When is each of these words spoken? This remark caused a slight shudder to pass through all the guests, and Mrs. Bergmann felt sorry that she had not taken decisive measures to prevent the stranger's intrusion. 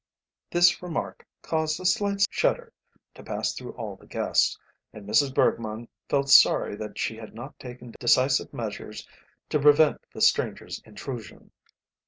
This 0.49 0.81
remark 0.81 1.27
caused 1.43 1.79
a 1.79 1.85
slight 1.85 2.25
shudder 2.31 2.73
to 3.13 3.21
pass 3.21 3.53
through 3.53 3.73
all 3.75 3.95
the 3.95 4.07
guests, 4.07 4.57
and 4.91 5.07
Mrs. 5.07 5.31
Bergmann 5.31 5.89
felt 6.09 6.31
sorry 6.31 6.75
that 6.77 6.97
she 6.97 7.17
had 7.17 7.35
not 7.35 7.59
taken 7.59 7.93
decisive 7.99 8.51
measures 8.51 9.07
to 9.49 9.59
prevent 9.59 10.01
the 10.11 10.21
stranger's 10.21 10.81
intrusion. 10.85 11.51